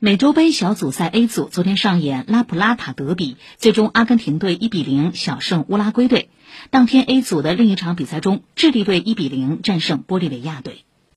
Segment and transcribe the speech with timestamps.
[0.00, 6.30] 美洲杯小组赛 A 组昨天上演拉普拉塔德比，最终阿根廷队1比0小胜乌拉圭队。
[6.70, 10.84] 当天 A 组的另一场比赛中，智利队1比0战胜玻利维亚队。